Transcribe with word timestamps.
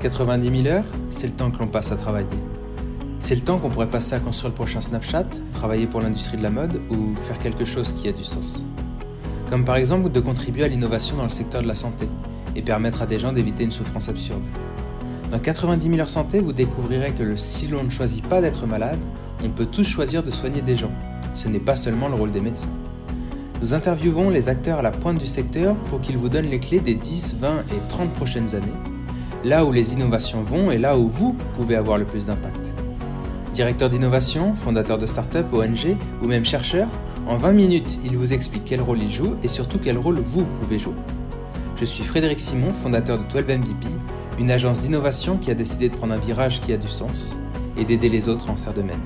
90 0.00 0.62
000 0.62 0.74
heures, 0.74 0.86
c'est 1.10 1.26
le 1.26 1.34
temps 1.34 1.50
que 1.50 1.58
l'on 1.58 1.66
passe 1.66 1.92
à 1.92 1.96
travailler. 1.96 2.26
C'est 3.18 3.34
le 3.34 3.42
temps 3.42 3.58
qu'on 3.58 3.68
pourrait 3.68 3.90
passer 3.90 4.14
à 4.14 4.20
construire 4.20 4.48
le 4.48 4.54
prochain 4.54 4.80
Snapchat, 4.80 5.24
travailler 5.52 5.86
pour 5.86 6.00
l'industrie 6.00 6.38
de 6.38 6.42
la 6.42 6.48
mode 6.48 6.80
ou 6.88 7.14
faire 7.16 7.38
quelque 7.38 7.66
chose 7.66 7.92
qui 7.92 8.08
a 8.08 8.12
du 8.12 8.24
sens. 8.24 8.64
Comme 9.50 9.66
par 9.66 9.76
exemple 9.76 10.08
de 10.08 10.20
contribuer 10.20 10.64
à 10.64 10.68
l'innovation 10.68 11.16
dans 11.16 11.24
le 11.24 11.28
secteur 11.28 11.60
de 11.60 11.68
la 11.68 11.74
santé 11.74 12.08
et 12.56 12.62
permettre 12.62 13.02
à 13.02 13.06
des 13.06 13.18
gens 13.18 13.32
d'éviter 13.32 13.64
une 13.64 13.72
souffrance 13.72 14.08
absurde. 14.08 14.42
Dans 15.30 15.38
90 15.38 15.84
000 15.84 15.98
heures 15.98 16.08
santé, 16.08 16.40
vous 16.40 16.54
découvrirez 16.54 17.12
que 17.12 17.36
si 17.36 17.68
l'on 17.68 17.84
ne 17.84 17.90
choisit 17.90 18.26
pas 18.26 18.40
d'être 18.40 18.66
malade, 18.66 19.04
on 19.44 19.50
peut 19.50 19.66
tous 19.66 19.84
choisir 19.84 20.22
de 20.22 20.30
soigner 20.30 20.62
des 20.62 20.76
gens. 20.76 20.92
Ce 21.34 21.46
n'est 21.46 21.60
pas 21.60 21.76
seulement 21.76 22.08
le 22.08 22.14
rôle 22.14 22.30
des 22.30 22.40
médecins. 22.40 22.70
Nous 23.60 23.74
interviewons 23.74 24.30
les 24.30 24.48
acteurs 24.48 24.78
à 24.78 24.82
la 24.82 24.92
pointe 24.92 25.18
du 25.18 25.26
secteur 25.26 25.76
pour 25.76 26.00
qu'ils 26.00 26.16
vous 26.16 26.30
donnent 26.30 26.48
les 26.48 26.58
clés 26.58 26.80
des 26.80 26.94
10, 26.94 27.36
20 27.38 27.58
et 27.58 27.88
30 27.88 28.12
prochaines 28.14 28.54
années, 28.54 28.72
là 29.44 29.64
où 29.64 29.72
les 29.72 29.92
innovations 29.92 30.42
vont 30.42 30.70
et 30.70 30.78
là 30.78 30.98
où 30.98 31.08
vous 31.08 31.34
pouvez 31.54 31.76
avoir 31.76 31.98
le 31.98 32.04
plus 32.04 32.26
d'impact. 32.26 32.74
Directeur 33.52 33.88
d'innovation, 33.88 34.54
fondateur 34.54 34.98
de 34.98 35.06
start-up, 35.06 35.52
ONG 35.52 35.96
ou 36.22 36.26
même 36.26 36.44
chercheur, 36.44 36.88
en 37.26 37.36
20 37.36 37.52
minutes, 37.52 37.98
il 38.04 38.16
vous 38.16 38.32
explique 38.32 38.64
quel 38.64 38.80
rôle 38.80 39.02
il 39.02 39.10
joue 39.10 39.36
et 39.42 39.48
surtout 39.48 39.78
quel 39.78 39.98
rôle 39.98 40.18
vous 40.20 40.44
pouvez 40.44 40.78
jouer. 40.78 40.94
Je 41.76 41.84
suis 41.84 42.04
Frédéric 42.04 42.38
Simon, 42.38 42.72
fondateur 42.72 43.18
de 43.18 43.24
12 43.24 43.58
MVP, 43.58 43.86
une 44.38 44.50
agence 44.50 44.82
d'innovation 44.82 45.36
qui 45.36 45.50
a 45.50 45.54
décidé 45.54 45.88
de 45.88 45.96
prendre 45.96 46.14
un 46.14 46.18
virage 46.18 46.60
qui 46.60 46.72
a 46.72 46.76
du 46.76 46.88
sens 46.88 47.38
et 47.76 47.84
d'aider 47.84 48.08
les 48.08 48.28
autres 48.28 48.48
à 48.48 48.52
en 48.52 48.56
faire 48.56 48.74
de 48.74 48.82
même. 48.82 49.00